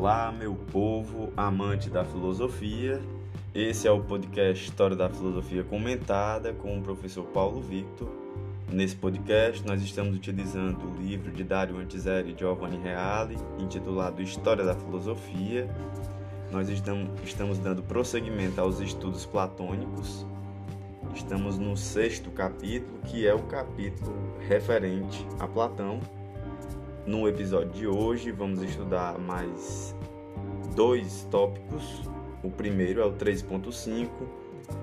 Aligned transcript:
Olá, 0.00 0.30
meu 0.30 0.54
povo 0.54 1.32
amante 1.36 1.90
da 1.90 2.04
filosofia. 2.04 3.00
Esse 3.52 3.88
é 3.88 3.90
o 3.90 4.00
podcast 4.00 4.64
História 4.64 4.94
da 4.94 5.10
Filosofia 5.10 5.64
Comentada 5.64 6.52
com 6.52 6.78
o 6.78 6.80
professor 6.80 7.24
Paulo 7.24 7.60
Victor. 7.60 8.08
Nesse 8.70 8.94
podcast, 8.94 9.66
nós 9.66 9.82
estamos 9.82 10.14
utilizando 10.14 10.84
o 10.86 11.02
livro 11.02 11.32
de 11.32 11.42
Dario 11.42 11.78
Antiseri 11.78 12.30
e 12.32 12.38
Giovanni 12.38 12.78
Reale, 12.78 13.36
intitulado 13.58 14.22
História 14.22 14.64
da 14.64 14.76
Filosofia. 14.76 15.68
Nós 16.52 16.68
estamos 16.68 17.58
dando 17.58 17.82
prosseguimento 17.82 18.60
aos 18.60 18.78
estudos 18.78 19.26
platônicos. 19.26 20.24
Estamos 21.12 21.58
no 21.58 21.76
sexto 21.76 22.30
capítulo, 22.30 23.00
que 23.04 23.26
é 23.26 23.34
o 23.34 23.42
capítulo 23.42 24.14
referente 24.48 25.26
a 25.40 25.48
Platão 25.48 25.98
no 27.08 27.26
episódio 27.26 27.70
de 27.70 27.86
hoje, 27.86 28.30
vamos 28.30 28.62
estudar 28.62 29.18
mais 29.18 29.96
dois 30.76 31.26
tópicos. 31.30 32.02
O 32.42 32.50
primeiro 32.50 33.00
é 33.00 33.04
o 33.06 33.12
3.5, 33.14 34.10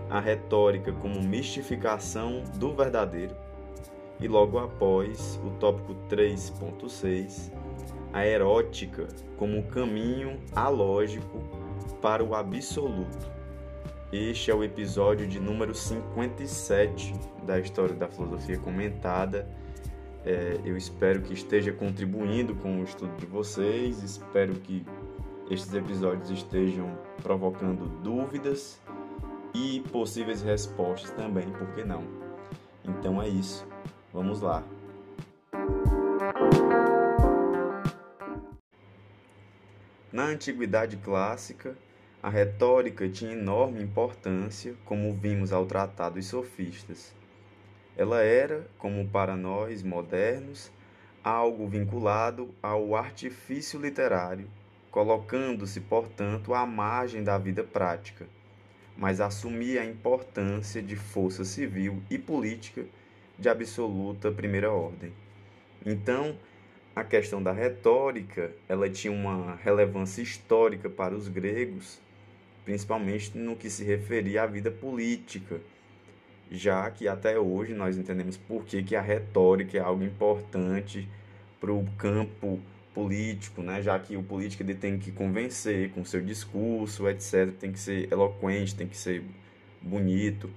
a 0.10 0.20
retórica 0.20 0.92
como 0.92 1.22
mistificação 1.22 2.44
do 2.56 2.74
verdadeiro. 2.74 3.36
E 4.20 4.28
logo 4.28 4.58
após, 4.58 5.40
o 5.46 5.52
tópico 5.60 5.94
3.6, 6.10 7.52
a 8.12 8.26
erótica 8.26 9.08
como 9.38 9.62
caminho 9.68 10.40
alógico 10.56 11.44
para 12.02 12.24
o 12.24 12.34
absoluto. 12.34 13.32
Este 14.12 14.50
é 14.50 14.56
o 14.56 14.64
episódio 14.64 15.28
de 15.28 15.40
número 15.40 15.76
57 15.76 17.14
da 17.46 17.60
História 17.60 17.94
da 17.94 18.08
Filosofia 18.08 18.58
Comentada 18.58 19.48
é, 20.26 20.60
eu 20.66 20.76
espero 20.76 21.22
que 21.22 21.34
esteja 21.34 21.72
contribuindo 21.72 22.56
com 22.56 22.82
o 22.82 22.84
estudo 22.84 23.16
de 23.18 23.28
vocês, 23.28 24.02
espero 24.02 24.56
que 24.56 24.84
estes 25.50 25.74
episódios 25.74 26.32
estejam 26.32 26.98
provocando 27.22 27.88
dúvidas 28.02 28.82
e 29.54 29.82
possíveis 29.92 30.42
respostas 30.42 31.12
também, 31.12 31.48
por 31.52 31.68
que 31.76 31.84
não? 31.84 32.04
Então 32.84 33.22
é 33.22 33.30
isso, 33.30 33.68
vamos 34.12 34.42
lá. 34.42 34.64
Na 40.12 40.24
antiguidade 40.24 40.98
clássica, 40.98 41.78
a 42.24 42.30
retórica 42.30 43.08
tinha 43.08 43.34
enorme 43.34 43.84
importância, 43.84 44.74
como 44.86 45.14
vimos 45.14 45.54
ao 45.54 45.66
tratar 45.68 46.10
dos 46.10 46.26
sofistas. 46.26 47.14
Ela 47.98 48.22
era, 48.22 48.68
como 48.78 49.08
para 49.08 49.38
nós 49.38 49.82
modernos, 49.82 50.70
algo 51.24 51.68
vinculado 51.68 52.54
ao 52.62 52.94
artifício 52.94 53.80
literário, 53.80 54.50
colocando-se, 54.92 55.80
portanto, 55.80 56.54
à 56.54 56.66
margem 56.66 57.24
da 57.24 57.38
vida 57.38 57.64
prática, 57.64 58.28
mas 58.98 59.22
assumia 59.22 59.82
a 59.82 59.86
importância 59.86 60.82
de 60.82 60.96
força 60.96 61.46
civil 61.46 62.04
e 62.10 62.18
política 62.18 62.86
de 63.40 63.48
absoluta 63.48 64.30
primeira 64.30 64.72
ordem. 64.72 65.14
Então, 65.86 66.38
a 66.94 67.04
questão 67.04 67.42
da 67.42 67.52
retórica, 67.52 68.52
ela 68.68 68.90
tinha 68.90 69.12
uma 69.12 69.56
relevância 69.56 70.22
histórica 70.22 70.90
para 70.90 71.16
os 71.16 71.28
gregos, 71.28 72.00
principalmente 72.66 73.38
no 73.38 73.56
que 73.56 73.70
se 73.70 73.84
referia 73.84 74.44
à 74.44 74.46
vida 74.46 74.70
política 74.70 75.62
já 76.52 76.90
que 76.92 77.08
até 77.08 77.40
hoje 77.40 77.74
nós 77.74 77.98
entendemos 77.98 78.38
por 78.38 78.64
que, 78.66 78.84
que 78.84 78.96
a 78.96 79.02
retórica 79.02 79.78
é 79.78 79.82
algo 79.82 80.04
importante 80.04 81.08
para 81.60 81.72
o 81.74 81.86
campo 81.98 82.60
político, 82.94 83.62
né? 83.62 83.82
já 83.82 84.00
que 84.00 84.16
o 84.16 84.24
político 84.24 84.64
ele 84.64 84.76
tem 84.76 84.98
que 84.98 85.12
convencer 85.12 85.92
com 85.92 86.06
seu 86.06 86.22
discurso, 86.22 87.10
etc., 87.10 87.52
tem 87.60 87.72
que 87.72 87.80
ser 87.80 88.12
eloquente, 88.12 88.76
tem 88.76 88.88
que 88.88 88.98
ser 88.98 89.24
bonito. 89.82 90.50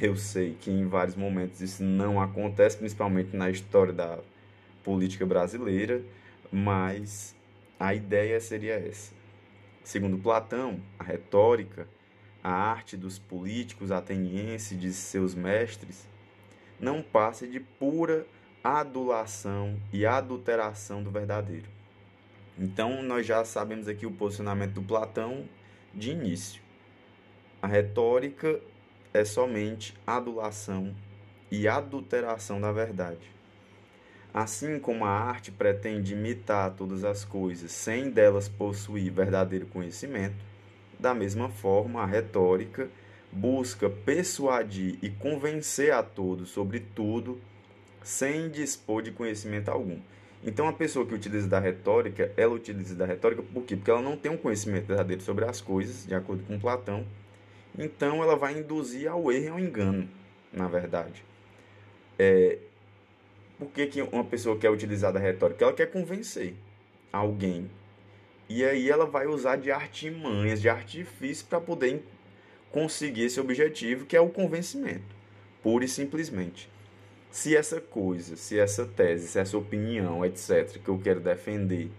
Eu 0.00 0.16
sei 0.16 0.56
que 0.60 0.70
em 0.70 0.86
vários 0.86 1.16
momentos 1.16 1.60
isso 1.60 1.82
não 1.82 2.20
acontece, 2.20 2.76
principalmente 2.76 3.36
na 3.36 3.50
história 3.50 3.92
da 3.92 4.18
política 4.82 5.26
brasileira, 5.26 6.02
mas 6.50 7.34
a 7.78 7.94
ideia 7.94 8.40
seria 8.40 8.74
essa. 8.74 9.12
Segundo 9.84 10.18
Platão, 10.18 10.80
a 10.98 11.04
retórica 11.04 11.86
a 12.42 12.50
arte 12.50 12.96
dos 12.96 13.18
políticos 13.18 13.90
atenienses 13.90 14.78
de 14.78 14.92
seus 14.92 15.34
mestres 15.34 16.06
não 16.80 17.02
passa 17.02 17.46
de 17.46 17.60
pura 17.60 18.26
adulação 18.62 19.80
e 19.92 20.06
adulteração 20.06 21.02
do 21.02 21.10
verdadeiro. 21.10 21.68
Então, 22.58 23.02
nós 23.02 23.26
já 23.26 23.44
sabemos 23.44 23.88
aqui 23.88 24.04
o 24.04 24.10
posicionamento 24.10 24.74
do 24.74 24.82
Platão 24.82 25.48
de 25.94 26.10
início. 26.10 26.60
A 27.62 27.66
retórica 27.66 28.60
é 29.12 29.24
somente 29.24 29.94
adulação 30.06 30.94
e 31.50 31.66
adulteração 31.66 32.60
da 32.60 32.72
verdade. 32.72 33.32
Assim 34.32 34.78
como 34.78 35.04
a 35.04 35.10
arte 35.10 35.50
pretende 35.50 36.12
imitar 36.12 36.72
todas 36.72 37.04
as 37.04 37.24
coisas 37.24 37.72
sem 37.72 38.10
delas 38.10 38.48
possuir 38.48 39.10
verdadeiro 39.10 39.66
conhecimento, 39.66 40.36
da 40.98 41.14
mesma 41.14 41.48
forma, 41.48 42.02
a 42.02 42.06
retórica 42.06 42.88
busca 43.30 43.88
persuadir 43.88 44.98
e 45.02 45.10
convencer 45.10 45.92
a 45.92 46.02
todos 46.02 46.48
sobre 46.48 46.80
tudo 46.80 47.40
sem 48.02 48.50
dispor 48.50 49.02
de 49.02 49.12
conhecimento 49.12 49.70
algum. 49.70 49.98
Então, 50.42 50.68
a 50.68 50.72
pessoa 50.72 51.04
que 51.04 51.14
utiliza 51.14 51.48
da 51.48 51.58
retórica, 51.58 52.32
ela 52.36 52.54
utiliza 52.54 52.94
da 52.94 53.04
retórica 53.04 53.42
por 53.42 53.64
quê? 53.64 53.76
Porque 53.76 53.90
ela 53.90 54.00
não 54.00 54.16
tem 54.16 54.30
um 54.30 54.36
conhecimento 54.36 54.86
verdadeiro 54.86 55.22
sobre 55.22 55.44
as 55.44 55.60
coisas, 55.60 56.06
de 56.06 56.14
acordo 56.14 56.44
com 56.44 56.58
Platão. 56.58 57.04
Então, 57.76 58.22
ela 58.22 58.36
vai 58.36 58.58
induzir 58.58 59.08
ao 59.10 59.30
erro 59.32 59.44
e 59.44 59.48
ao 59.48 59.58
engano, 59.58 60.08
na 60.52 60.68
verdade. 60.68 61.24
É, 62.18 62.58
por 63.58 63.68
que, 63.68 63.86
que 63.86 64.02
uma 64.02 64.24
pessoa 64.24 64.56
quer 64.56 64.70
utilizar 64.70 65.12
da 65.12 65.18
retórica? 65.18 65.64
Ela 65.64 65.74
quer 65.74 65.86
convencer 65.86 66.54
alguém 67.12 67.68
e 68.48 68.64
aí 68.64 68.90
ela 68.90 69.04
vai 69.04 69.26
usar 69.26 69.56
de 69.56 69.70
artimanhas, 69.70 70.60
de 70.60 70.68
artifício 70.68 71.46
para 71.46 71.60
poder 71.60 72.02
conseguir 72.72 73.24
esse 73.24 73.38
objetivo, 73.38 74.06
que 74.06 74.16
é 74.16 74.20
o 74.20 74.30
convencimento, 74.30 75.14
pura 75.62 75.84
e 75.84 75.88
simplesmente. 75.88 76.70
Se 77.30 77.54
essa 77.54 77.80
coisa, 77.80 78.36
se 78.36 78.58
essa 78.58 78.86
tese, 78.86 79.28
se 79.28 79.38
essa 79.38 79.56
opinião, 79.58 80.24
etc., 80.24 80.78
que 80.82 80.88
eu 80.88 80.98
quero 80.98 81.20
defender, 81.20 81.90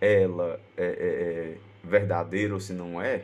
ela 0.00 0.60
é, 0.76 0.84
é, 0.84 0.86
é 0.86 1.56
verdadeira 1.82 2.52
ou 2.52 2.60
se 2.60 2.72
não 2.72 3.00
é, 3.00 3.22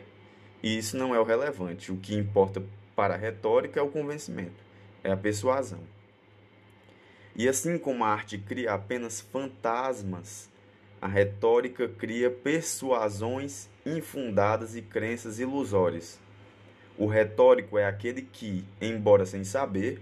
isso 0.61 0.97
não 0.97 1.13
é 1.13 1.19
o 1.19 1.23
relevante. 1.23 1.91
O 1.91 1.97
que 1.97 2.15
importa 2.15 2.63
para 2.95 3.13
a 3.13 3.17
retórica 3.17 3.79
é 3.79 3.83
o 3.83 3.89
convencimento, 3.89 4.63
é 5.03 5.11
a 5.11 5.17
persuasão. 5.17 5.81
E 7.35 7.47
assim 7.47 7.77
como 7.77 8.03
a 8.03 8.09
arte 8.09 8.37
cria 8.37 8.73
apenas 8.73 9.21
fantasmas 9.21 10.49
a 11.01 11.07
retórica 11.07 11.87
cria 11.87 12.29
persuasões 12.29 13.69
infundadas 13.85 14.75
e 14.75 14.81
crenças 14.81 15.39
ilusórias. 15.39 16.19
O 16.97 17.07
retórico 17.07 17.77
é 17.77 17.85
aquele 17.85 18.21
que, 18.21 18.65
embora 18.81 19.25
sem 19.25 19.45
saber, 19.45 20.01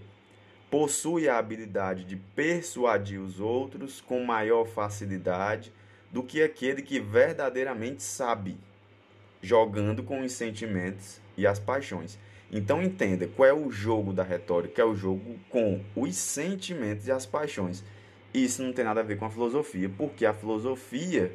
possui 0.72 1.30
a 1.30 1.38
habilidade 1.38 2.04
de 2.04 2.16
persuadir 2.16 3.22
os 3.22 3.40
outros 3.40 4.02
com 4.02 4.24
maior 4.24 4.66
facilidade 4.66 5.72
do 6.12 6.24
que 6.24 6.42
aquele 6.42 6.82
que 6.82 7.00
verdadeiramente 7.00 8.02
sabe, 8.02 8.58
jogando 9.42 10.02
com 10.02 10.22
os 10.22 10.32
sentimentos 10.32 11.22
e 11.38 11.46
as 11.46 11.60
paixões. 11.60 12.18
Então 12.52 12.82
entenda, 12.82 13.28
qual 13.28 13.48
é 13.48 13.54
o 13.54 13.70
jogo 13.70 14.12
da 14.12 14.24
retórica? 14.24 14.82
É 14.82 14.86
o 14.86 14.96
jogo 14.96 15.38
com 15.50 15.82
os 15.96 16.16
sentimentos 16.16 17.08
e 17.08 17.12
as 17.12 17.26
paixões. 17.26 17.84
Isso 18.38 18.62
não 18.62 18.72
tem 18.72 18.86
nada 18.86 19.00
a 19.00 19.04
ver 19.04 19.18
com 19.18 19.26
a 19.26 19.32
filosofia, 19.32 19.90
porque 19.90 20.24
a 20.24 20.32
filosofia 20.32 21.32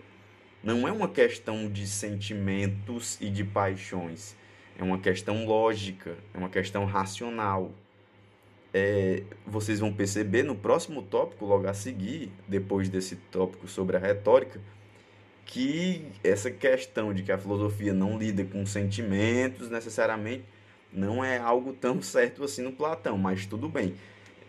não 0.63 0.87
é 0.87 0.93
uma 0.93 1.09
questão 1.09 1.69
de 1.69 1.85
sentimentos 1.85 3.21
e 3.21 3.29
de 3.29 3.43
paixões. 3.43 4.37
É 4.79 4.85
uma 4.85 4.99
questão 4.99 5.45
lógica, 5.45 6.17
é 6.33 6.39
uma 6.39 6.49
questão 6.49 6.85
racional. 6.85 7.73
É, 8.73 9.25
vocês 9.45 9.81
vão 9.81 9.93
perceber 9.93 10.45
no 10.45 10.55
próximo 10.55 11.03
tópico, 11.03 11.45
logo 11.45 11.67
a 11.67 11.75
seguir, 11.75 12.31
depois 12.47 12.89
desse 12.89 13.17
tópico 13.17 13.67
sobre 13.67 13.97
a 13.97 14.01
retórica, 14.01 14.61
que 15.45 16.07
essa 16.23 16.53
questão 16.53 17.13
de 17.13 17.25
que 17.25 17.33
a 17.33 17.37
filosofia 17.37 17.93
não 17.93 18.17
lida 18.17 18.45
com 18.45 18.65
sentimentos 18.65 19.69
necessariamente 19.69 20.45
não 20.93 21.25
é 21.25 21.37
algo 21.39 21.73
tão 21.73 22.01
certo 22.01 22.45
assim 22.45 22.63
no 22.63 22.71
Platão, 22.71 23.19
mas 23.19 23.45
tudo 23.45 23.69
bem 23.69 23.97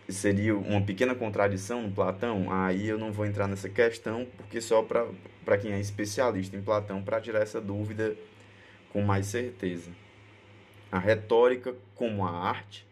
seria 0.08 0.56
uma 0.56 0.82
pequena 0.82 1.14
contradição 1.14 1.82
no 1.82 1.90
Platão, 1.90 2.52
aí 2.52 2.88
eu 2.88 2.98
não 2.98 3.12
vou 3.12 3.24
entrar 3.24 3.48
nessa 3.48 3.68
questão, 3.68 4.26
porque 4.36 4.60
só 4.60 4.82
para 4.82 5.58
quem 5.58 5.72
é 5.72 5.80
especialista 5.80 6.56
em 6.56 6.62
Platão, 6.62 7.02
para 7.02 7.20
tirar 7.20 7.40
essa 7.40 7.60
dúvida 7.60 8.14
com 8.90 9.02
mais 9.02 9.26
certeza. 9.26 9.90
A 10.92 10.98
retórica, 10.98 11.74
como 11.94 12.24
a 12.24 12.30
arte, 12.30 12.86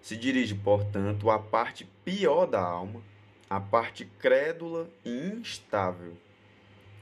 se 0.00 0.16
dirige, 0.16 0.54
portanto, 0.54 1.30
à 1.30 1.38
parte 1.38 1.88
pior 2.04 2.46
da 2.46 2.60
alma, 2.60 3.02
à 3.48 3.60
parte 3.60 4.04
crédula 4.18 4.88
e 5.04 5.10
instável. 5.10 6.14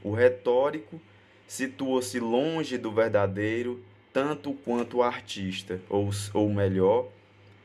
O 0.03 0.13
retórico 0.13 0.99
situa-se 1.47 2.19
longe 2.19 2.77
do 2.77 2.91
verdadeiro, 2.91 3.83
tanto 4.11 4.53
quanto 4.53 4.97
o 4.97 5.03
artista, 5.03 5.79
ou, 5.89 6.09
ou 6.33 6.49
melhor, 6.49 7.07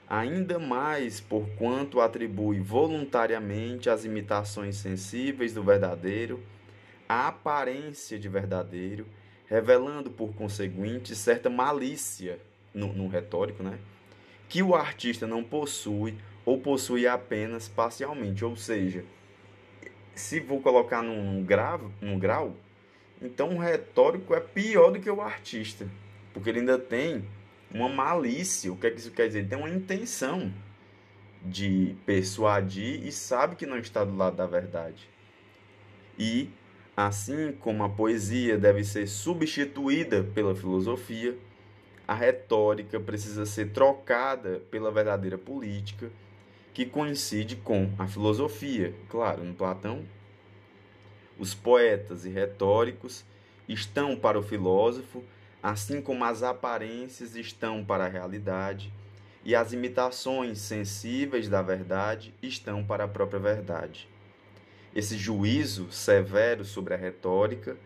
ainda 0.08 0.58
mais 0.58 1.20
por 1.20 1.48
quanto 1.56 2.00
atribui 2.00 2.60
voluntariamente 2.60 3.90
às 3.90 4.04
imitações 4.04 4.76
sensíveis 4.76 5.52
do 5.52 5.62
verdadeiro 5.62 6.42
a 7.08 7.28
aparência 7.28 8.18
de 8.18 8.28
verdadeiro, 8.28 9.06
revelando 9.46 10.10
por 10.10 10.34
conseguinte 10.34 11.14
certa 11.14 11.48
malícia 11.48 12.38
no, 12.74 12.92
no 12.92 13.08
retórico, 13.08 13.62
né? 13.62 13.78
que 14.48 14.62
o 14.62 14.74
artista 14.74 15.26
não 15.26 15.42
possui 15.42 16.16
ou 16.44 16.58
possui 16.58 17.06
apenas 17.06 17.68
parcialmente, 17.68 18.44
ou 18.44 18.56
seja, 18.56 19.04
se 20.14 20.40
vou 20.40 20.60
colocar 20.60 21.02
num, 21.02 21.42
gravo, 21.44 21.92
num 22.00 22.18
grau, 22.18 22.54
então 23.20 23.56
o 23.56 23.58
retórico 23.58 24.34
é 24.34 24.40
pior 24.40 24.90
do 24.92 25.00
que 25.00 25.10
o 25.10 25.20
artista, 25.20 25.88
porque 26.32 26.50
ele 26.50 26.60
ainda 26.60 26.78
tem 26.78 27.24
uma 27.70 27.88
malícia. 27.88 28.72
O 28.72 28.76
que, 28.76 28.86
é 28.86 28.90
que 28.90 28.98
isso 28.98 29.10
quer 29.10 29.26
dizer? 29.26 29.40
Ele 29.40 29.48
tem 29.48 29.58
uma 29.58 29.70
intenção 29.70 30.52
de 31.42 31.94
persuadir 32.04 33.06
e 33.06 33.12
sabe 33.12 33.56
que 33.56 33.66
não 33.66 33.78
está 33.78 34.04
do 34.04 34.16
lado 34.16 34.36
da 34.36 34.46
verdade. 34.46 35.08
E, 36.18 36.50
assim 36.96 37.52
como 37.52 37.84
a 37.84 37.88
poesia 37.88 38.58
deve 38.58 38.82
ser 38.82 39.06
substituída 39.06 40.24
pela 40.24 40.54
filosofia, 40.54 41.36
a 42.06 42.14
retórica 42.14 43.00
precisa 43.00 43.44
ser 43.44 43.72
trocada 43.72 44.60
pela 44.70 44.90
verdadeira 44.90 45.36
política, 45.36 46.10
que 46.72 46.86
coincide 46.86 47.56
com 47.56 47.90
a 47.98 48.06
filosofia. 48.06 48.94
Claro, 49.08 49.42
no 49.42 49.54
Platão, 49.54 50.04
os 51.38 51.54
poetas 51.54 52.24
e 52.24 52.30
retóricos 52.30 53.24
estão 53.68 54.16
para 54.16 54.38
o 54.38 54.42
filósofo, 54.42 55.24
assim 55.68 56.00
como 56.00 56.22
as 56.22 56.44
aparências 56.44 57.34
estão 57.34 57.84
para 57.84 58.04
a 58.04 58.08
realidade, 58.08 58.92
e 59.44 59.52
as 59.52 59.72
imitações 59.72 60.60
sensíveis 60.60 61.48
da 61.48 61.60
verdade 61.60 62.32
estão 62.40 62.84
para 62.84 63.02
a 63.02 63.08
própria 63.08 63.40
verdade. 63.40 64.08
Esse 64.94 65.18
juízo 65.18 65.90
severo 65.90 66.64
sobre 66.64 66.94
a 66.94 66.96
retórica, 66.96 67.76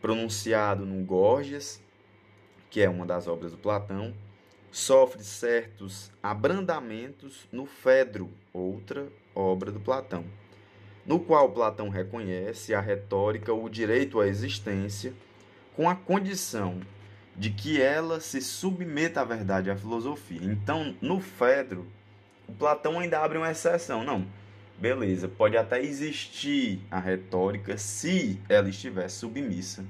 pronunciado 0.00 0.86
no 0.86 1.04
Gorgias, 1.04 1.82
que 2.70 2.80
é 2.80 2.88
uma 2.88 3.04
das 3.04 3.28
obras 3.28 3.52
do 3.52 3.58
Platão, 3.58 4.14
sofre 4.72 5.22
certos 5.22 6.10
abrandamentos 6.22 7.46
no 7.52 7.66
Fedro, 7.66 8.30
outra 8.54 9.06
obra 9.34 9.70
do 9.70 9.80
Platão, 9.80 10.24
no 11.04 11.20
qual 11.20 11.50
Platão 11.50 11.90
reconhece 11.90 12.72
a 12.72 12.80
retórica 12.80 13.52
o 13.52 13.68
direito 13.68 14.18
à 14.18 14.26
existência, 14.26 15.12
com 15.76 15.90
a 15.90 15.94
condição 15.94 16.80
de 17.36 17.50
que 17.50 17.80
ela 17.80 18.20
se 18.20 18.40
submeta 18.40 19.20
à 19.20 19.24
verdade, 19.24 19.70
à 19.70 19.76
filosofia. 19.76 20.40
Então, 20.42 20.94
no 21.00 21.20
Fedro, 21.20 21.86
Platão 22.58 22.98
ainda 22.98 23.20
abre 23.20 23.38
uma 23.38 23.50
exceção. 23.50 24.04
Não, 24.04 24.26
beleza, 24.78 25.28
pode 25.28 25.56
até 25.56 25.82
existir 25.82 26.80
a 26.90 26.98
retórica 26.98 27.76
se 27.76 28.40
ela 28.48 28.68
estiver 28.68 29.08
submissa 29.08 29.84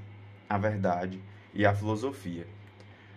à 0.49 0.57
verdade 0.57 1.19
e 1.53 1.65
à 1.65 1.73
filosofia. 1.73 2.45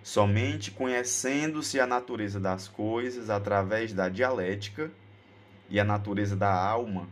Somente 0.03 0.71
conhecendo-se 0.71 1.79
a 1.79 1.87
natureza 1.87 2.41
das 2.41 2.67
coisas 2.67 3.31
através 3.31 3.93
da 3.93 4.09
dialética 4.09 4.91
e 5.71 5.79
a 5.79 5.85
natureza 5.85 6.37
da 6.37 6.53
alma, 6.53 7.09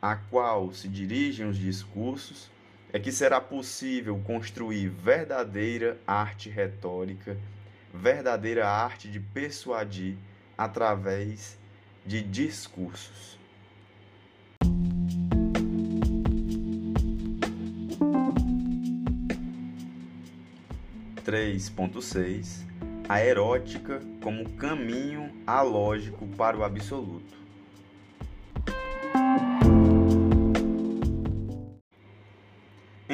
a 0.00 0.14
qual 0.14 0.72
se 0.72 0.88
dirigem 0.88 1.48
os 1.48 1.58
discursos, 1.58 2.50
é 2.98 3.00
que 3.00 3.12
será 3.12 3.40
possível 3.40 4.20
construir 4.24 4.88
verdadeira 4.88 5.96
arte 6.04 6.50
retórica, 6.50 7.36
verdadeira 7.94 8.68
arte 8.68 9.08
de 9.08 9.20
persuadir 9.20 10.16
através 10.56 11.56
de 12.04 12.20
discursos. 12.20 13.38
3.6 21.24 22.66
A 23.08 23.22
erótica 23.22 24.00
como 24.20 24.50
caminho 24.54 25.30
alógico 25.46 26.26
para 26.36 26.58
o 26.58 26.64
absoluto. 26.64 27.47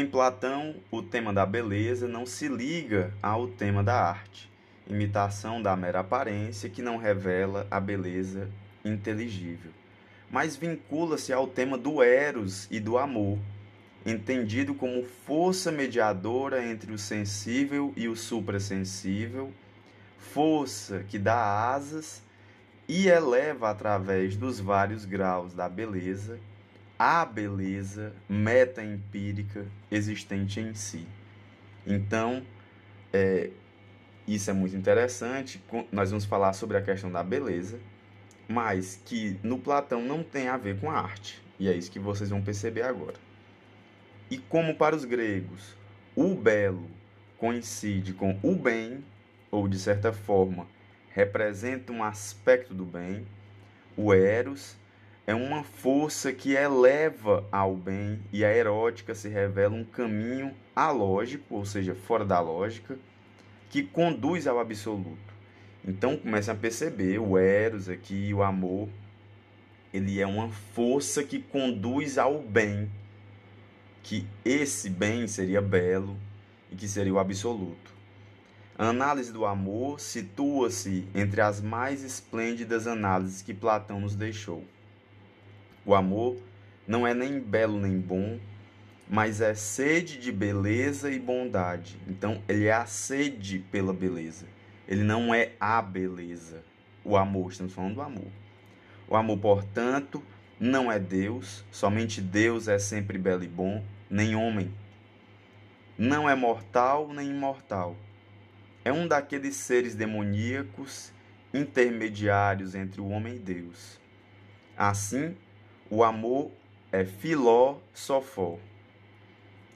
Em 0.04 0.06
Platão, 0.06 0.74
o 0.90 1.00
tema 1.00 1.32
da 1.32 1.46
beleza 1.46 2.06
não 2.06 2.26
se 2.26 2.46
liga 2.46 3.10
ao 3.22 3.48
tema 3.48 3.82
da 3.82 3.98
arte, 3.98 4.52
imitação 4.86 5.62
da 5.62 5.74
mera 5.74 6.00
aparência 6.00 6.68
que 6.68 6.82
não 6.82 6.98
revela 6.98 7.66
a 7.70 7.80
beleza 7.80 8.50
inteligível, 8.84 9.70
mas 10.30 10.56
vincula-se 10.56 11.32
ao 11.32 11.46
tema 11.46 11.78
do 11.78 12.02
eros 12.02 12.68
e 12.70 12.78
do 12.78 12.98
amor, 12.98 13.38
entendido 14.04 14.74
como 14.74 15.06
força 15.06 15.72
mediadora 15.72 16.62
entre 16.62 16.92
o 16.92 16.98
sensível 16.98 17.90
e 17.96 18.06
o 18.06 18.14
suprassensível, 18.14 19.50
força 20.18 21.02
que 21.08 21.18
dá 21.18 21.72
asas 21.72 22.22
e 22.86 23.08
eleva 23.08 23.70
através 23.70 24.36
dos 24.36 24.60
vários 24.60 25.06
graus 25.06 25.54
da 25.54 25.66
beleza 25.66 26.38
a 26.98 27.24
beleza 27.24 28.12
meta-empírica 28.28 29.66
existente 29.90 30.60
em 30.60 30.74
si. 30.74 31.06
Então, 31.86 32.42
é, 33.12 33.50
isso 34.26 34.50
é 34.50 34.52
muito 34.52 34.76
interessante. 34.76 35.62
Nós 35.92 36.10
vamos 36.10 36.24
falar 36.24 36.52
sobre 36.52 36.76
a 36.76 36.82
questão 36.82 37.10
da 37.10 37.22
beleza, 37.22 37.78
mas 38.48 39.00
que 39.04 39.38
no 39.42 39.58
Platão 39.58 40.02
não 40.02 40.22
tem 40.22 40.48
a 40.48 40.56
ver 40.56 40.78
com 40.78 40.90
a 40.90 40.98
arte. 40.98 41.42
E 41.58 41.68
é 41.68 41.76
isso 41.76 41.90
que 41.90 41.98
vocês 41.98 42.30
vão 42.30 42.42
perceber 42.42 42.82
agora. 42.82 43.16
E 44.30 44.38
como 44.38 44.74
para 44.74 44.96
os 44.96 45.04
gregos 45.04 45.76
o 46.16 46.34
belo 46.34 46.88
coincide 47.38 48.12
com 48.12 48.38
o 48.42 48.54
bem, 48.54 49.04
ou 49.50 49.68
de 49.68 49.78
certa 49.78 50.12
forma 50.12 50.66
representa 51.10 51.92
um 51.92 52.02
aspecto 52.02 52.74
do 52.74 52.84
bem, 52.84 53.26
o 53.96 54.12
Eros 54.12 54.76
é 55.26 55.34
uma 55.34 55.64
força 55.64 56.32
que 56.32 56.52
eleva 56.52 57.46
ao 57.50 57.74
bem 57.74 58.20
e 58.32 58.44
a 58.44 58.54
erótica 58.54 59.14
se 59.14 59.28
revela 59.28 59.74
um 59.74 59.84
caminho 59.84 60.54
alógico, 60.76 61.54
ou 61.54 61.64
seja, 61.64 61.94
fora 61.94 62.24
da 62.24 62.40
lógica, 62.40 62.98
que 63.70 63.82
conduz 63.82 64.46
ao 64.46 64.58
absoluto. 64.58 65.34
Então 65.86 66.16
começa 66.16 66.52
a 66.52 66.54
perceber 66.54 67.18
o 67.18 67.38
Eros 67.38 67.88
aqui, 67.88 68.32
o 68.34 68.42
amor, 68.42 68.88
ele 69.92 70.20
é 70.20 70.26
uma 70.26 70.50
força 70.50 71.22
que 71.22 71.38
conduz 71.38 72.18
ao 72.18 72.40
bem 72.40 72.90
que 74.04 74.26
esse 74.44 74.90
bem 74.90 75.26
seria 75.26 75.62
belo 75.62 76.16
e 76.70 76.76
que 76.76 76.86
seria 76.86 77.14
o 77.14 77.18
absoluto. 77.18 77.94
A 78.76 78.88
análise 78.88 79.32
do 79.32 79.46
amor 79.46 79.98
situa-se 79.98 81.08
entre 81.14 81.40
as 81.40 81.60
mais 81.60 82.04
esplêndidas 82.04 82.86
análises 82.86 83.40
que 83.40 83.54
Platão 83.54 84.00
nos 84.00 84.14
deixou. 84.14 84.62
O 85.84 85.94
amor 85.94 86.36
não 86.86 87.06
é 87.06 87.12
nem 87.14 87.40
belo 87.40 87.78
nem 87.78 87.98
bom, 87.98 88.38
mas 89.08 89.40
é 89.40 89.54
sede 89.54 90.18
de 90.18 90.32
beleza 90.32 91.10
e 91.10 91.18
bondade. 91.18 91.98
Então, 92.08 92.42
ele 92.48 92.66
é 92.66 92.72
a 92.72 92.86
sede 92.86 93.58
pela 93.70 93.92
beleza. 93.92 94.46
Ele 94.88 95.02
não 95.02 95.34
é 95.34 95.52
a 95.60 95.80
beleza. 95.82 96.64
O 97.04 97.16
amor, 97.16 97.52
estamos 97.52 97.72
falando 97.72 97.94
do 97.94 98.02
amor. 98.02 98.28
O 99.08 99.16
amor, 99.16 99.38
portanto, 99.38 100.22
não 100.58 100.90
é 100.90 100.98
Deus, 100.98 101.64
somente 101.70 102.20
Deus 102.20 102.68
é 102.68 102.78
sempre 102.78 103.18
belo 103.18 103.44
e 103.44 103.48
bom, 103.48 103.84
nem 104.08 104.34
homem. 104.34 104.72
Não 105.98 106.28
é 106.28 106.34
mortal 106.34 107.12
nem 107.12 107.28
imortal. 107.28 107.96
É 108.84 108.92
um 108.92 109.06
daqueles 109.06 109.56
seres 109.56 109.94
demoníacos 109.94 111.12
intermediários 111.52 112.74
entre 112.74 113.00
o 113.00 113.08
homem 113.08 113.36
e 113.36 113.38
Deus. 113.38 114.00
Assim, 114.76 115.36
o 115.94 116.02
amor 116.02 116.50
é 116.90 117.04
filó-sofó. 117.04 118.58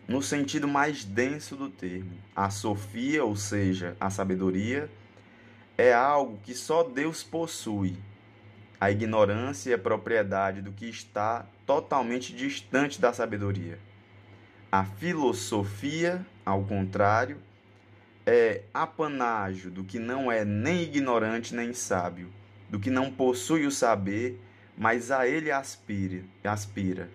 No 0.08 0.20
sentido 0.20 0.66
mais 0.66 1.04
denso 1.04 1.54
do 1.54 1.68
termo, 1.68 2.10
a 2.34 2.50
sofia, 2.50 3.24
ou 3.24 3.36
seja, 3.36 3.96
a 4.00 4.10
sabedoria, 4.10 4.90
é 5.76 5.94
algo 5.94 6.40
que 6.42 6.54
só 6.54 6.82
Deus 6.82 7.22
possui. 7.22 7.96
A 8.80 8.90
ignorância 8.90 9.72
é 9.72 9.76
propriedade 9.76 10.60
do 10.60 10.72
que 10.72 10.86
está 10.86 11.46
totalmente 11.64 12.34
distante 12.34 13.00
da 13.00 13.12
sabedoria. 13.12 13.78
A 14.72 14.84
filosofia, 14.84 16.26
ao 16.44 16.64
contrário, 16.64 17.38
é 18.26 18.62
apanágio 18.74 19.70
do 19.70 19.84
que 19.84 20.00
não 20.00 20.32
é 20.32 20.44
nem 20.44 20.82
ignorante 20.82 21.54
nem 21.54 21.72
sábio, 21.72 22.28
do 22.68 22.80
que 22.80 22.90
não 22.90 23.08
possui 23.08 23.66
o 23.66 23.70
saber, 23.70 24.40
mas 24.78 25.10
a 25.10 25.26
ele 25.26 25.50
aspira, 25.50 26.22
aspira, 26.44 27.10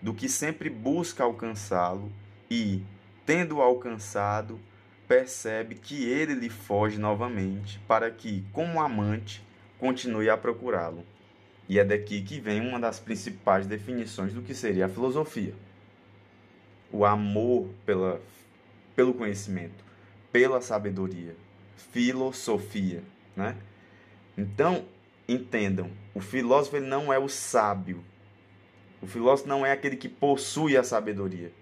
do 0.00 0.14
que 0.14 0.26
sempre 0.26 0.70
busca 0.70 1.22
alcançá-lo 1.22 2.10
e, 2.50 2.82
tendo 3.26 3.60
alcançado, 3.60 4.58
percebe 5.06 5.74
que 5.74 6.02
ele 6.08 6.32
lhe 6.32 6.48
foge 6.48 6.98
novamente, 6.98 7.78
para 7.86 8.10
que, 8.10 8.42
como 8.52 8.80
amante, 8.80 9.44
continue 9.78 10.30
a 10.30 10.36
procurá-lo. 10.36 11.04
E 11.68 11.78
é 11.78 11.84
daqui 11.84 12.22
que 12.22 12.40
vem 12.40 12.60
uma 12.60 12.80
das 12.80 12.98
principais 12.98 13.66
definições 13.66 14.32
do 14.32 14.40
que 14.40 14.54
seria 14.54 14.86
a 14.86 14.88
filosofia. 14.88 15.54
O 16.90 17.04
amor 17.04 17.68
pela, 17.84 18.20
pelo 18.96 19.12
conhecimento, 19.12 19.84
pela 20.32 20.62
sabedoria, 20.62 21.36
filosofia, 21.92 23.02
né? 23.36 23.56
Então, 24.36 24.86
entendam, 25.28 25.90
o 26.14 26.20
filósofo 26.20 26.76
ele 26.76 26.86
não 26.86 27.12
é 27.12 27.18
o 27.18 27.28
sábio. 27.28 28.04
O 29.00 29.06
filósofo 29.06 29.48
não 29.48 29.64
é 29.64 29.72
aquele 29.72 29.96
que 29.96 30.08
possui 30.08 30.76
a 30.76 30.82
sabedoria. 30.82 31.52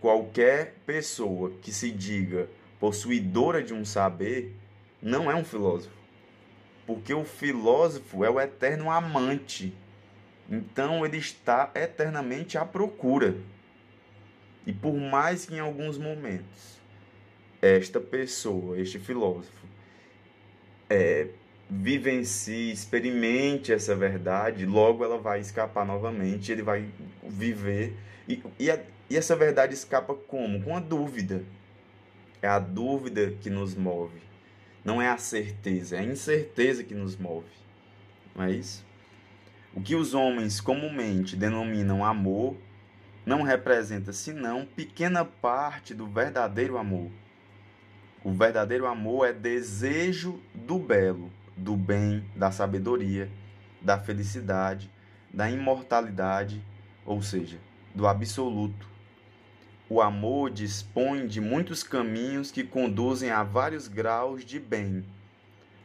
Qualquer 0.00 0.76
pessoa 0.86 1.50
que 1.60 1.72
se 1.72 1.90
diga 1.90 2.48
possuidora 2.78 3.62
de 3.62 3.74
um 3.74 3.84
saber 3.84 4.54
não 5.02 5.30
é 5.30 5.34
um 5.34 5.44
filósofo. 5.44 5.96
Porque 6.86 7.12
o 7.12 7.24
filósofo 7.24 8.24
é 8.24 8.30
o 8.30 8.40
eterno 8.40 8.90
amante. 8.90 9.74
Então 10.48 11.04
ele 11.04 11.18
está 11.18 11.70
eternamente 11.74 12.56
à 12.56 12.64
procura. 12.64 13.36
E 14.66 14.72
por 14.72 14.94
mais 14.94 15.44
que 15.44 15.54
em 15.54 15.60
alguns 15.60 15.98
momentos 15.98 16.78
esta 17.60 18.00
pessoa, 18.00 18.78
este 18.78 18.98
filósofo, 18.98 19.66
é, 20.88 21.28
vivencie, 21.70 22.72
experimente 22.72 23.72
essa 23.72 23.94
verdade, 23.94 24.64
logo 24.64 25.04
ela 25.04 25.18
vai 25.18 25.40
escapar 25.40 25.84
novamente, 25.84 26.50
ele 26.50 26.62
vai 26.62 26.88
viver. 27.22 27.96
E, 28.26 28.42
e, 28.58 28.70
a, 28.70 28.80
e 29.10 29.16
essa 29.16 29.36
verdade 29.36 29.74
escapa 29.74 30.14
como? 30.14 30.62
Com 30.62 30.76
a 30.76 30.80
dúvida. 30.80 31.44
É 32.40 32.48
a 32.48 32.58
dúvida 32.58 33.32
que 33.40 33.50
nos 33.50 33.74
move. 33.74 34.20
Não 34.84 35.02
é 35.02 35.08
a 35.08 35.18
certeza, 35.18 35.96
é 35.96 36.00
a 36.00 36.04
incerteza 36.04 36.84
que 36.84 36.94
nos 36.94 37.16
move. 37.16 37.48
Não 38.34 38.44
é 38.44 38.52
isso? 38.52 38.86
O 39.74 39.82
que 39.82 39.94
os 39.94 40.14
homens 40.14 40.60
comumente 40.60 41.36
denominam 41.36 42.04
amor 42.04 42.56
não 43.26 43.42
representa 43.42 44.12
senão 44.12 44.64
pequena 44.64 45.24
parte 45.24 45.92
do 45.92 46.06
verdadeiro 46.06 46.78
amor. 46.78 47.10
O 48.24 48.32
verdadeiro 48.32 48.86
amor 48.86 49.28
é 49.28 49.32
desejo 49.32 50.40
do 50.54 50.78
belo, 50.78 51.30
do 51.58 51.76
bem, 51.76 52.24
da 52.36 52.50
sabedoria, 52.50 53.28
da 53.82 53.98
felicidade, 53.98 54.90
da 55.32 55.50
imortalidade, 55.50 56.64
ou 57.04 57.20
seja, 57.20 57.58
do 57.94 58.06
absoluto. 58.06 58.86
O 59.90 60.00
amor 60.00 60.50
dispõe 60.50 61.26
de 61.26 61.40
muitos 61.40 61.82
caminhos 61.82 62.50
que 62.50 62.62
conduzem 62.62 63.30
a 63.30 63.42
vários 63.42 63.88
graus 63.88 64.44
de 64.44 64.60
bem. 64.60 65.04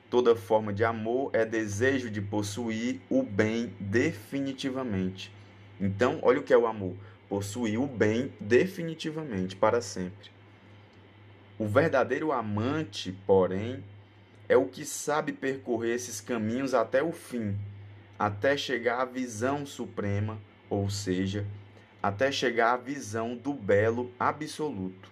Toda 0.10 0.36
forma 0.36 0.72
de 0.72 0.84
amor 0.84 1.32
é 1.34 1.44
desejo 1.44 2.10
de 2.10 2.22
possuir 2.22 3.01
o 3.10 3.24
bem 3.24 3.74
definitivamente. 3.80 5.34
Então, 5.80 6.20
olha 6.22 6.39
o 6.39 6.44
que 6.44 6.53
é 6.53 6.58
o 6.58 6.68
amor: 6.68 6.96
possuir 7.27 7.80
o 7.80 7.88
bem 7.88 8.32
definitivamente, 8.39 9.56
para 9.56 9.82
sempre. 9.82 10.32
O 11.58 11.65
verdadeiro 11.65 12.32
amante, 12.32 13.12
porém, 13.25 13.84
é 14.53 14.57
o 14.57 14.67
que 14.67 14.86
sabe 14.86 15.33
percorrer 15.33 15.95
esses 15.95 16.22
caminhos 16.22 16.75
até 16.75 17.01
o 17.01 17.12
fim, 17.12 17.57
até 18.19 18.55
chegar 18.55 19.01
à 19.01 19.05
visão 19.05 19.65
suprema, 19.65 20.38
ou 20.69 20.91
seja, 20.91 21.48
até 22.03 22.31
chegar 22.31 22.74
à 22.74 22.77
visão 22.77 23.36
do 23.36 23.51
belo 23.51 24.12
absoluto. 24.19 25.12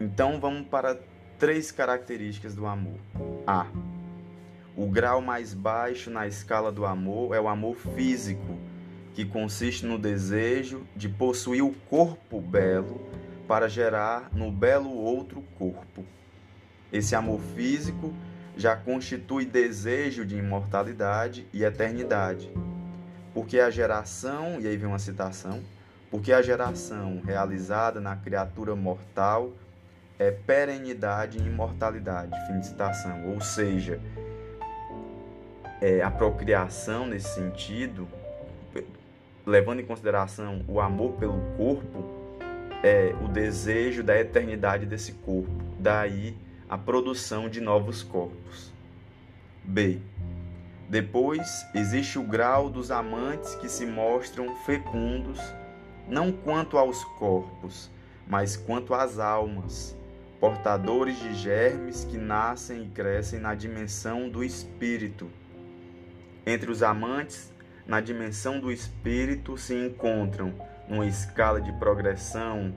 Então 0.00 0.38
vamos 0.38 0.68
para 0.68 1.00
três 1.36 1.72
características 1.72 2.54
do 2.54 2.64
amor. 2.64 2.98
A. 3.44 3.66
O 4.76 4.86
grau 4.86 5.20
mais 5.20 5.52
baixo 5.52 6.10
na 6.10 6.28
escala 6.28 6.70
do 6.70 6.86
amor 6.86 7.34
é 7.34 7.40
o 7.40 7.48
amor 7.48 7.74
físico 7.74 8.57
que 9.18 9.24
consiste 9.24 9.84
no 9.84 9.98
desejo 9.98 10.86
de 10.94 11.08
possuir 11.08 11.60
o 11.64 11.74
corpo 11.90 12.40
belo 12.40 13.00
para 13.48 13.68
gerar 13.68 14.30
no 14.32 14.52
belo 14.52 14.94
outro 14.94 15.42
corpo. 15.58 16.04
Esse 16.92 17.16
amor 17.16 17.40
físico 17.56 18.14
já 18.56 18.76
constitui 18.76 19.44
desejo 19.44 20.24
de 20.24 20.36
imortalidade 20.36 21.48
e 21.52 21.64
eternidade. 21.64 22.48
Porque 23.34 23.58
a 23.58 23.70
geração, 23.70 24.60
e 24.60 24.68
aí 24.68 24.76
vem 24.76 24.86
uma 24.86 25.00
citação, 25.00 25.64
porque 26.12 26.32
a 26.32 26.40
geração 26.40 27.20
realizada 27.20 28.00
na 28.00 28.14
criatura 28.14 28.76
mortal 28.76 29.52
é 30.16 30.30
perenidade 30.30 31.38
e 31.38 31.42
imortalidade. 31.44 32.38
Fim 32.46 32.60
de 32.60 32.68
citação. 32.68 33.32
Ou 33.32 33.40
seja, 33.40 34.00
é, 35.80 36.02
a 36.02 36.10
procriação 36.10 37.04
nesse 37.04 37.34
sentido 37.34 38.06
levando 39.48 39.80
em 39.80 39.86
consideração 39.86 40.62
o 40.68 40.78
amor 40.78 41.14
pelo 41.14 41.40
corpo, 41.56 42.04
é 42.82 43.14
o 43.24 43.28
desejo 43.28 44.02
da 44.02 44.18
eternidade 44.20 44.84
desse 44.84 45.12
corpo. 45.12 45.50
Daí 45.80 46.36
a 46.68 46.76
produção 46.76 47.48
de 47.48 47.58
novos 47.58 48.02
corpos. 48.02 48.70
B. 49.64 50.00
Depois 50.86 51.66
existe 51.74 52.18
o 52.18 52.22
grau 52.22 52.68
dos 52.68 52.90
amantes 52.90 53.54
que 53.54 53.70
se 53.70 53.86
mostram 53.86 54.54
fecundos, 54.66 55.40
não 56.06 56.30
quanto 56.30 56.76
aos 56.76 57.02
corpos, 57.18 57.90
mas 58.26 58.54
quanto 58.54 58.92
às 58.92 59.18
almas, 59.18 59.96
portadores 60.38 61.18
de 61.20 61.34
germes 61.34 62.04
que 62.04 62.18
nascem 62.18 62.84
e 62.84 62.88
crescem 62.88 63.40
na 63.40 63.54
dimensão 63.54 64.28
do 64.28 64.44
espírito. 64.44 65.30
Entre 66.46 66.70
os 66.70 66.82
amantes 66.82 67.50
na 67.88 68.02
dimensão 68.02 68.60
do 68.60 68.70
espírito 68.70 69.56
se 69.56 69.74
encontram, 69.74 70.54
numa 70.86 71.06
escala 71.06 71.58
de 71.58 71.72
progressão 71.72 72.74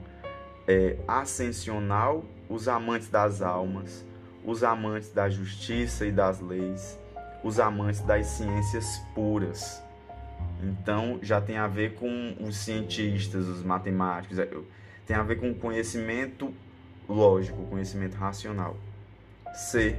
é, 0.66 0.96
ascensional, 1.06 2.24
os 2.48 2.66
amantes 2.66 3.08
das 3.08 3.42
almas, 3.42 4.04
os 4.42 4.64
amantes 4.64 5.10
da 5.10 5.28
justiça 5.28 6.06
e 6.06 6.10
das 6.10 6.40
leis, 6.40 6.98
os 7.44 7.60
amantes 7.60 8.00
das 8.00 8.26
ciências 8.26 9.02
puras. 9.14 9.82
Então 10.62 11.18
já 11.22 11.42
tem 11.42 11.58
a 11.58 11.66
ver 11.66 11.94
com 11.94 12.34
os 12.40 12.56
cientistas, 12.56 13.46
os 13.46 13.62
matemáticos, 13.62 14.38
é, 14.38 14.48
tem 15.06 15.14
a 15.14 15.22
ver 15.22 15.38
com 15.38 15.50
o 15.50 15.54
conhecimento 15.54 16.54
lógico, 17.06 17.66
conhecimento 17.66 18.14
racional. 18.14 18.78
C. 19.52 19.98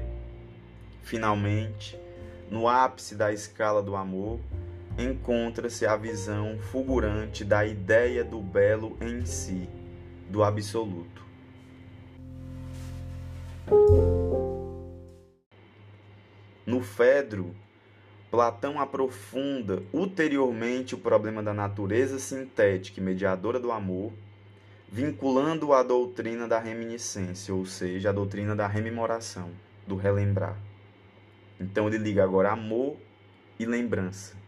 Finalmente, 1.04 2.00
no 2.50 2.68
ápice 2.68 3.14
da 3.14 3.32
escala 3.32 3.84
do 3.84 3.96
amor, 3.96 4.40
encontra-se 4.98 5.86
a 5.86 5.96
visão 5.96 6.58
fulgurante 6.60 7.44
da 7.44 7.66
ideia 7.66 8.24
do 8.24 8.40
belo 8.40 8.98
em 9.02 9.26
si, 9.26 9.68
do 10.30 10.44
absoluto. 10.44 11.24
No 16.66 16.82
Fedro, 16.82 17.56
Platão 18.30 18.80
aprofunda 18.80 19.84
ulteriormente 19.92 20.96
o 20.96 20.98
problema 20.98 21.44
da 21.44 21.54
natureza 21.54 22.18
sintética 22.18 23.00
e 23.00 23.04
mediadora 23.04 23.60
do 23.60 23.72
amor, 23.72 24.12
vinculando-o 24.90 25.74
à 25.74 25.84
doutrina 25.84 26.48
da 26.48 26.60
reminiscência, 26.60 27.54
ou 27.54 27.66
seja, 27.66 28.10
a 28.10 28.14
doutrina 28.14 28.56
da 28.56 28.68
rememoração, 28.68 29.52
do 29.88 29.96
relembrar. 29.96 30.58
Então 31.60 31.88
ele 31.88 31.98
liga 31.98 32.24
agora 32.24 32.52
amor 32.52 32.98
e 33.60 33.66
lembrança. 33.66 34.43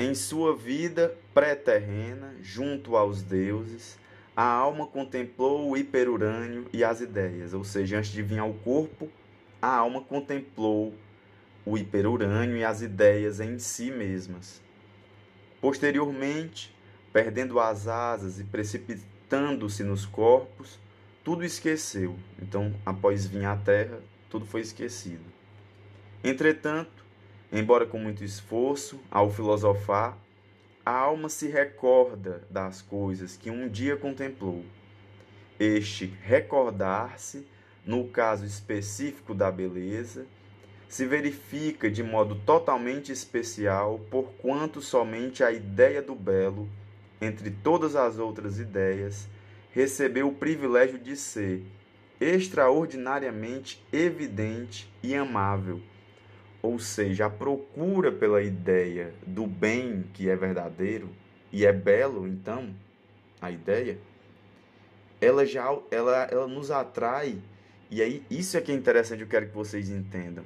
Em 0.00 0.14
sua 0.14 0.56
vida 0.56 1.14
pré-terrena, 1.34 2.34
junto 2.40 2.96
aos 2.96 3.22
deuses, 3.22 3.98
a 4.34 4.42
alma 4.42 4.86
contemplou 4.86 5.68
o 5.68 5.76
hiperurânio 5.76 6.66
e 6.72 6.82
as 6.82 7.02
ideias, 7.02 7.52
ou 7.52 7.62
seja, 7.64 7.98
antes 7.98 8.10
de 8.10 8.22
vir 8.22 8.38
ao 8.38 8.54
corpo, 8.54 9.10
a 9.60 9.76
alma 9.76 10.00
contemplou 10.00 10.94
o 11.66 11.76
hiperurânio 11.76 12.56
e 12.56 12.64
as 12.64 12.80
ideias 12.80 13.40
em 13.40 13.58
si 13.58 13.90
mesmas. 13.90 14.62
Posteriormente, 15.60 16.74
perdendo 17.12 17.60
as 17.60 17.86
asas 17.86 18.40
e 18.40 18.44
precipitando-se 18.44 19.84
nos 19.84 20.06
corpos, 20.06 20.80
tudo 21.22 21.44
esqueceu. 21.44 22.16
Então, 22.40 22.74
após 22.86 23.26
vir 23.26 23.44
à 23.44 23.54
terra, 23.54 24.00
tudo 24.30 24.46
foi 24.46 24.62
esquecido. 24.62 25.24
Entretanto, 26.24 27.04
Embora 27.52 27.84
com 27.84 27.98
muito 27.98 28.22
esforço, 28.22 29.00
ao 29.10 29.28
filosofar, 29.28 30.16
a 30.86 30.92
alma 30.92 31.28
se 31.28 31.48
recorda 31.48 32.44
das 32.48 32.80
coisas 32.80 33.36
que 33.36 33.50
um 33.50 33.68
dia 33.68 33.96
contemplou. 33.96 34.64
Este 35.58 36.06
recordar-se, 36.22 37.46
no 37.84 38.06
caso 38.08 38.46
específico 38.46 39.34
da 39.34 39.50
beleza, 39.50 40.26
se 40.88 41.04
verifica 41.06 41.90
de 41.90 42.02
modo 42.02 42.34
totalmente 42.34 43.10
especial, 43.10 44.00
porquanto 44.10 44.80
somente 44.80 45.42
a 45.42 45.50
ideia 45.50 46.00
do 46.00 46.14
belo, 46.14 46.68
entre 47.20 47.50
todas 47.50 47.96
as 47.96 48.18
outras 48.18 48.58
ideias, 48.58 49.28
recebeu 49.72 50.28
o 50.28 50.34
privilégio 50.34 50.98
de 50.98 51.16
ser 51.16 51.64
extraordinariamente 52.20 53.84
evidente 53.92 54.88
e 55.02 55.14
amável. 55.14 55.80
Ou 56.62 56.78
seja, 56.78 57.26
a 57.26 57.30
procura 57.30 58.12
pela 58.12 58.42
ideia 58.42 59.14
do 59.26 59.46
bem 59.46 60.04
que 60.12 60.28
é 60.28 60.36
verdadeiro 60.36 61.08
e 61.50 61.64
é 61.64 61.72
belo, 61.72 62.28
então, 62.28 62.74
a 63.40 63.50
ideia, 63.50 63.98
ela 65.20 65.44
já 65.46 65.66
ela, 65.90 66.24
ela 66.30 66.46
nos 66.46 66.70
atrai. 66.70 67.38
E 67.90 68.02
aí, 68.02 68.24
isso 68.30 68.56
é 68.56 68.60
que 68.60 68.70
é 68.70 68.74
interessante, 68.74 69.22
eu 69.22 69.26
quero 69.26 69.48
que 69.48 69.54
vocês 69.54 69.88
entendam. 69.88 70.44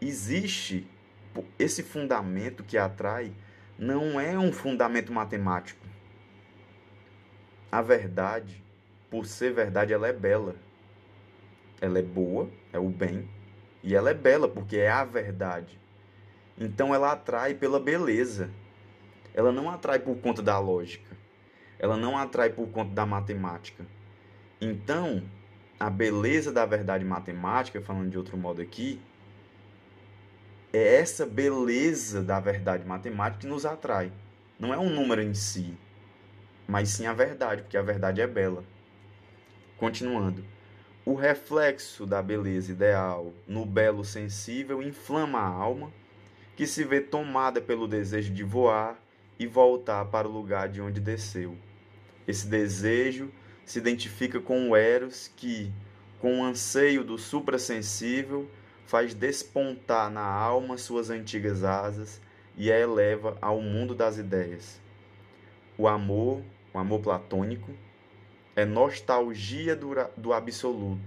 Existe 0.00 0.86
esse 1.58 1.82
fundamento 1.82 2.62
que 2.62 2.78
atrai, 2.78 3.32
não 3.78 4.20
é 4.20 4.38
um 4.38 4.52
fundamento 4.52 5.12
matemático. 5.12 5.84
A 7.72 7.82
verdade, 7.82 8.62
por 9.10 9.26
ser 9.26 9.52
verdade, 9.52 9.92
ela 9.92 10.08
é 10.08 10.12
bela. 10.12 10.54
Ela 11.80 11.98
é 11.98 12.02
boa, 12.02 12.48
é 12.72 12.78
o 12.78 12.88
bem, 12.88 13.28
e 13.86 13.94
ela 13.94 14.10
é 14.10 14.14
bela 14.14 14.48
porque 14.48 14.78
é 14.78 14.90
a 14.90 15.04
verdade. 15.04 15.78
Então 16.58 16.92
ela 16.92 17.12
atrai 17.12 17.54
pela 17.54 17.78
beleza. 17.78 18.50
Ela 19.32 19.52
não 19.52 19.70
atrai 19.70 20.00
por 20.00 20.16
conta 20.16 20.42
da 20.42 20.58
lógica. 20.58 21.16
Ela 21.78 21.96
não 21.96 22.18
atrai 22.18 22.50
por 22.50 22.66
conta 22.70 22.92
da 22.92 23.06
matemática. 23.06 23.86
Então, 24.60 25.22
a 25.78 25.88
beleza 25.88 26.50
da 26.50 26.66
verdade 26.66 27.04
matemática, 27.04 27.80
falando 27.80 28.10
de 28.10 28.18
outro 28.18 28.36
modo 28.36 28.60
aqui, 28.60 29.00
é 30.72 30.96
essa 30.96 31.24
beleza 31.24 32.24
da 32.24 32.40
verdade 32.40 32.84
matemática 32.84 33.42
que 33.42 33.46
nos 33.46 33.64
atrai. 33.64 34.10
Não 34.58 34.74
é 34.74 34.78
um 34.78 34.90
número 34.90 35.22
em 35.22 35.32
si, 35.32 35.78
mas 36.66 36.88
sim 36.88 37.06
a 37.06 37.12
verdade, 37.12 37.62
porque 37.62 37.76
a 37.76 37.82
verdade 37.82 38.20
é 38.20 38.26
bela. 38.26 38.64
Continuando. 39.76 40.55
O 41.08 41.14
reflexo 41.14 42.04
da 42.04 42.20
beleza 42.20 42.72
ideal 42.72 43.32
no 43.46 43.64
belo 43.64 44.04
sensível 44.04 44.82
inflama 44.82 45.38
a 45.38 45.46
alma, 45.46 45.92
que 46.56 46.66
se 46.66 46.82
vê 46.82 47.00
tomada 47.00 47.60
pelo 47.60 47.86
desejo 47.86 48.34
de 48.34 48.42
voar 48.42 49.00
e 49.38 49.46
voltar 49.46 50.06
para 50.06 50.26
o 50.26 50.32
lugar 50.32 50.68
de 50.68 50.80
onde 50.80 51.00
desceu. 51.00 51.56
Esse 52.26 52.48
desejo 52.48 53.30
se 53.64 53.78
identifica 53.78 54.40
com 54.40 54.70
o 54.70 54.76
Eros 54.76 55.30
que, 55.36 55.72
com 56.18 56.40
o 56.40 56.44
anseio 56.44 57.04
do 57.04 57.16
suprassensível, 57.16 58.50
faz 58.84 59.14
despontar 59.14 60.10
na 60.10 60.26
alma 60.26 60.76
suas 60.76 61.08
antigas 61.08 61.62
asas 61.62 62.20
e 62.56 62.72
a 62.72 62.76
eleva 62.76 63.38
ao 63.40 63.62
mundo 63.62 63.94
das 63.94 64.18
ideias. 64.18 64.80
O 65.78 65.86
amor, 65.86 66.42
o 66.74 66.78
amor 66.80 66.98
platônico, 67.00 67.70
é 68.56 68.64
nostalgia 68.64 69.76
do, 69.76 69.90
do 70.16 70.32
absoluto, 70.32 70.98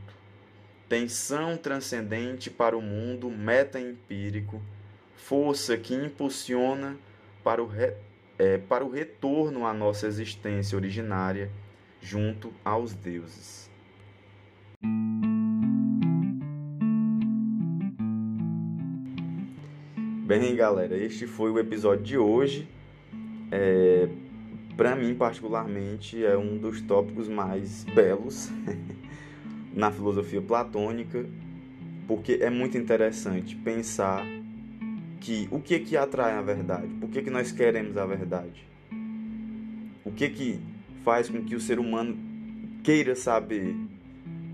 tensão 0.87 1.57
transcendente 1.57 2.49
para 2.51 2.77
o 2.77 2.81
mundo 2.81 3.29
meta-empírico, 3.29 4.61
força 5.15 5.75
que 5.75 5.95
impulsiona 5.95 6.95
para 7.43 7.63
o 7.63 7.69
é, 8.37 8.57
para 8.57 8.85
o 8.85 8.89
retorno 8.89 9.65
à 9.65 9.73
nossa 9.73 10.07
existência 10.07 10.77
originária 10.77 11.51
junto 11.99 12.53
aos 12.63 12.93
deuses. 12.93 13.69
Bem, 20.25 20.55
galera, 20.55 20.95
este 20.95 21.25
foi 21.25 21.49
o 21.49 21.57
episódio 21.57 22.05
de 22.05 22.17
hoje. 22.17 22.69
É, 23.51 24.07
para 24.79 24.95
mim, 24.95 25.13
particularmente, 25.13 26.23
é 26.23 26.37
um 26.37 26.57
dos 26.57 26.79
tópicos 26.79 27.27
mais 27.27 27.83
belos 27.93 28.49
na 29.75 29.91
filosofia 29.91 30.41
platônica, 30.41 31.25
porque 32.07 32.39
é 32.39 32.49
muito 32.49 32.77
interessante 32.77 33.57
pensar 33.57 34.25
que 35.19 35.49
o 35.51 35.59
que 35.59 35.79
que 35.79 35.97
atrai 35.97 36.31
a 36.31 36.41
verdade? 36.41 36.87
Por 36.93 37.09
que 37.09 37.21
que 37.21 37.29
nós 37.29 37.51
queremos 37.51 37.97
a 37.97 38.05
verdade? 38.05 38.65
O 40.05 40.13
que 40.13 40.29
que 40.29 40.61
faz 41.03 41.27
com 41.27 41.43
que 41.43 41.55
o 41.55 41.59
ser 41.59 41.77
humano 41.77 42.17
queira 42.81 43.17
saber, 43.17 43.75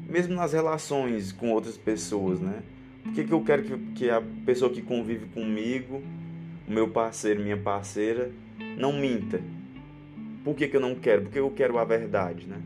mesmo 0.10 0.34
nas 0.34 0.54
relações 0.54 1.32
com 1.32 1.52
outras 1.52 1.78
pessoas, 1.78 2.40
né? 2.40 2.64
Por 3.04 3.14
que 3.14 3.26
que 3.26 3.32
eu 3.32 3.44
quero 3.44 3.62
que, 3.62 3.78
que 3.94 4.10
a 4.10 4.24
pessoa 4.44 4.72
que 4.72 4.82
convive 4.82 5.28
comigo, 5.28 6.02
o 6.68 6.72
meu 6.72 6.90
parceiro, 6.90 7.44
minha 7.44 7.58
parceira, 7.58 8.32
não 8.76 8.92
minta? 8.92 9.40
Por 10.46 10.56
que 10.56 10.70
que 10.70 10.78
eu 10.78 10.82
não 10.82 10.96
quero? 10.96 11.24
Porque 11.24 11.40
eu 11.40 11.52
quero 11.52 11.78
a 11.78 11.84
verdade, 11.84 12.48
né? 12.48 12.62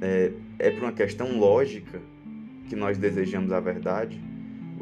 É, 0.00 0.32
é 0.58 0.70
por 0.70 0.84
uma 0.84 0.92
questão 0.92 1.38
lógica 1.38 2.00
que 2.68 2.74
nós 2.74 2.96
desejamos 2.96 3.52
a 3.52 3.60
verdade 3.60 4.18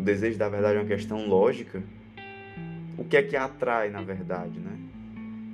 o 0.00 0.02
desejo 0.02 0.38
da 0.38 0.48
verdade 0.48 0.78
é 0.78 0.80
uma 0.80 0.86
questão 0.86 1.28
lógica, 1.28 1.82
o 2.96 3.04
que 3.04 3.18
é 3.18 3.22
que 3.22 3.36
atrai 3.36 3.90
na 3.90 4.00
verdade, 4.00 4.58
né? 4.58 4.78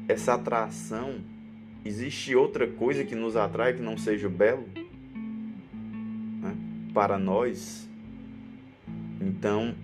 Essa 0.09 0.35
atração, 0.35 1.16
existe 1.85 2.33
outra 2.37 2.64
coisa 2.64 3.03
que 3.03 3.16
nos 3.16 3.35
atrai 3.35 3.75
que 3.75 3.83
não 3.83 3.99
seja 3.99 4.29
o 4.29 4.31
belo? 4.31 4.68
Né? 6.40 6.55
Para 6.94 7.18
nós, 7.18 7.88
então, 9.20 9.75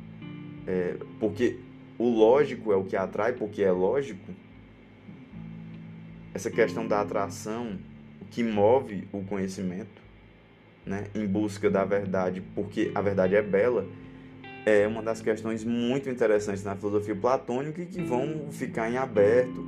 é, 0.64 0.96
porque 1.18 1.58
o 1.98 2.08
lógico 2.08 2.72
é 2.72 2.76
o 2.76 2.84
que 2.84 2.94
atrai, 2.94 3.32
porque 3.32 3.64
é 3.64 3.72
lógico, 3.72 4.32
essa 6.34 6.50
questão 6.50 6.86
da 6.86 7.00
atração, 7.00 7.78
que 8.30 8.42
move 8.42 9.06
o 9.12 9.22
conhecimento, 9.24 10.00
né, 10.86 11.04
em 11.14 11.26
busca 11.26 11.70
da 11.70 11.84
verdade, 11.84 12.42
porque 12.54 12.90
a 12.94 13.00
verdade 13.00 13.34
é 13.36 13.42
bela, 13.42 13.86
é 14.64 14.86
uma 14.86 15.02
das 15.02 15.20
questões 15.20 15.64
muito 15.64 16.08
interessantes 16.08 16.64
na 16.64 16.74
filosofia 16.74 17.14
platônica 17.14 17.82
e 17.82 17.86
que 17.86 18.00
vão 18.00 18.50
ficar 18.50 18.90
em 18.90 18.96
aberto 18.96 19.66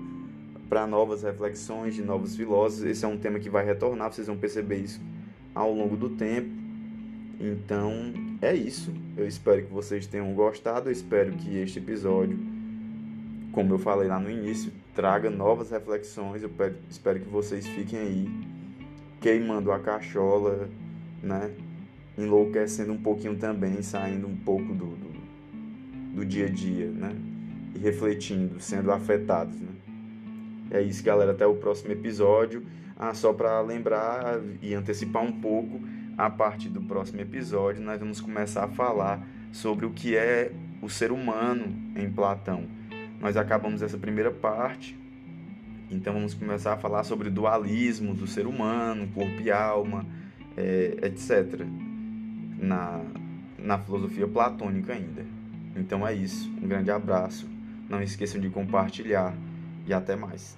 para 0.68 0.87
novas 0.87 1.22
reflexões 1.22 1.94
de 1.94 2.03
novos 2.03 2.37
filósofos. 2.37 2.85
Esse 2.85 3.05
é 3.05 3.09
um 3.09 3.18
tema 3.18 3.38
que 3.38 3.50
vai 3.50 3.64
retornar, 3.64 4.12
vocês 4.12 4.27
vão 4.27 4.37
perceber 4.37 4.79
isso 4.79 5.00
ao 5.55 5.72
longo 5.72 5.96
do 5.96 6.11
tempo. 6.11 6.48
Então, 7.40 8.12
é 8.40 8.55
isso. 8.55 8.92
Eu 9.16 9.27
espero 9.27 9.64
que 9.64 9.72
vocês 9.72 10.07
tenham 10.07 10.33
gostado. 10.33 10.88
Eu 10.88 10.92
espero 10.92 11.33
que 11.33 11.57
este 11.59 11.79
episódio, 11.79 12.38
como 13.53 13.74
eu 13.74 13.79
falei 13.79 14.09
lá 14.09 14.18
no 14.18 14.31
início, 14.31 14.72
traga 14.94 15.28
novas 15.28 15.70
reflexões. 15.70 16.42
Eu 16.42 16.50
espero 16.88 17.20
que 17.20 17.28
vocês 17.28 17.66
fiquem 17.66 17.98
aí 17.98 18.28
queimando 19.20 19.72
a 19.72 19.78
cachola, 19.78 20.68
né? 21.22 21.50
enlouquecendo 22.16 22.92
um 22.92 23.02
pouquinho 23.02 23.37
também, 23.37 23.83
saindo 23.83 24.26
um 24.26 24.37
pouco 24.37 24.72
do, 24.72 24.87
do, 24.87 26.16
do 26.16 26.24
dia 26.24 26.46
a 26.46 26.48
dia, 26.48 26.87
né? 26.87 27.14
E 27.74 27.78
refletindo, 27.78 28.61
sendo 28.61 28.92
afetados, 28.92 29.61
né? 29.61 29.72
É 30.70 30.80
isso, 30.80 31.02
galera. 31.02 31.33
Até 31.33 31.46
o 31.46 31.57
próximo 31.57 31.92
episódio. 31.92 32.64
Ah, 32.96 33.12
só 33.12 33.33
para 33.33 33.61
lembrar 33.61 34.40
e 34.62 34.72
antecipar 34.72 35.22
um 35.24 35.33
pouco, 35.40 35.80
a 36.16 36.30
partir 36.30 36.68
do 36.68 36.80
próximo 36.80 37.20
episódio 37.20 37.83
nós 37.83 37.98
vamos 37.98 38.20
começar 38.20 38.64
a 38.64 38.68
falar 38.68 39.26
sobre 39.50 39.85
o 39.85 39.90
que 39.90 40.16
é 40.16 40.52
o 40.80 40.88
ser 40.88 41.11
humano 41.11 41.74
em 41.96 42.09
Platão. 42.09 42.68
Nós 43.24 43.37
acabamos 43.37 43.82
essa 43.82 43.98
primeira 43.98 44.30
parte, 44.30 44.96
então 45.90 46.12
vamos 46.12 46.32
começar 46.34 46.74
a 46.74 46.76
falar 46.76 47.02
sobre 47.02 47.28
dualismo 47.28 48.14
do 48.14 48.26
ser 48.26 48.46
humano, 48.46 49.08
corpo 49.14 49.40
e 49.40 49.50
alma, 49.50 50.06
é, 50.56 50.98
etc 51.02 51.66
na, 52.64 53.00
na 53.58 53.78
filosofia 53.78 54.26
platônica 54.26 54.92
ainda. 54.92 55.24
Então 55.76 56.06
é 56.06 56.14
isso. 56.14 56.50
Um 56.62 56.66
grande 56.66 56.90
abraço. 56.90 57.48
Não 57.88 58.02
esqueçam 58.02 58.40
de 58.40 58.48
compartilhar 58.48 59.34
e 59.87 59.92
até 59.92 60.16
mais. 60.16 60.56